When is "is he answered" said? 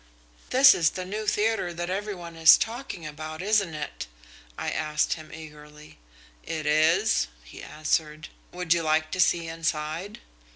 6.65-8.29